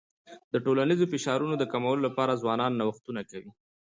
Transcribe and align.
د 0.53 0.55
ټولنیزو 0.65 1.05
فشارونو 1.13 1.53
د 1.57 1.63
کمولو 1.71 2.01
لپاره 2.07 2.39
ځوانان 2.41 2.71
نوښتونه 2.79 3.21
کوي. 3.31 3.51